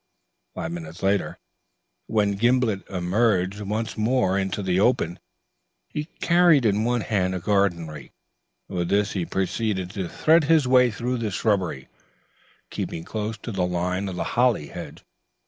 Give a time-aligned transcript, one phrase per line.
[0.55, 1.37] Five minutes later,
[2.07, 5.19] when Gimblet emerged once more into the open,
[5.89, 8.11] he carried in one hand a garden rake.
[8.67, 11.87] With this he proceeded to thread his way through the shrubbery,
[12.71, 15.03] keeping close to the line of the holly hedge.